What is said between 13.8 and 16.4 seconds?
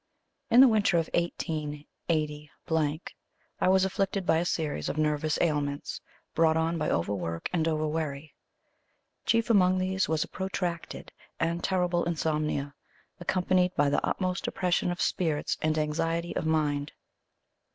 the utmost depression of spirits and anxiety